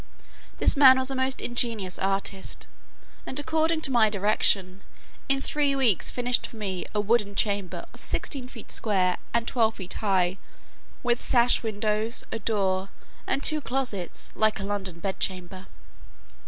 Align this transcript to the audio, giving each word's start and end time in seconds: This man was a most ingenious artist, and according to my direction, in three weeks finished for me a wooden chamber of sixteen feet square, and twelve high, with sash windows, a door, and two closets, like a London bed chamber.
This 0.57 0.75
man 0.75 0.97
was 0.97 1.11
a 1.11 1.15
most 1.15 1.41
ingenious 1.41 1.99
artist, 1.99 2.65
and 3.27 3.39
according 3.39 3.81
to 3.81 3.91
my 3.91 4.09
direction, 4.09 4.81
in 5.29 5.39
three 5.41 5.75
weeks 5.75 6.09
finished 6.09 6.47
for 6.47 6.55
me 6.55 6.87
a 6.95 6.99
wooden 6.99 7.35
chamber 7.35 7.85
of 7.93 8.03
sixteen 8.03 8.47
feet 8.47 8.71
square, 8.71 9.17
and 9.31 9.47
twelve 9.47 9.77
high, 9.97 10.39
with 11.03 11.21
sash 11.21 11.61
windows, 11.61 12.23
a 12.31 12.39
door, 12.39 12.89
and 13.27 13.43
two 13.43 13.61
closets, 13.61 14.31
like 14.33 14.59
a 14.59 14.63
London 14.63 14.99
bed 15.01 15.19
chamber. 15.19 15.67